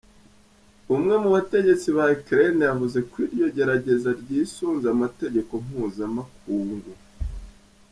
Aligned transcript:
Umwe 0.95 1.13
mu 1.23 1.29
bategetsi 1.35 1.87
ba 1.97 2.03
Ukraine 2.17 2.63
yavuze 2.69 2.99
kw'iryo 3.09 3.45
gerageza 3.55 4.09
ryisunze 4.21 4.85
amategeko 4.95 5.51
mpuzamakungu. 5.65 6.93